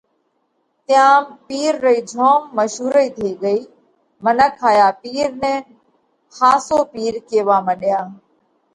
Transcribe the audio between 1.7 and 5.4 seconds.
رئِي جوم مشُورئِي ٿي ڳئِي۔ منک هايا پِير